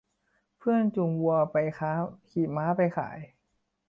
[0.57, 1.93] เพื่อนจูงวัวไปค้า
[2.29, 3.19] ขี่ม้าไปขาย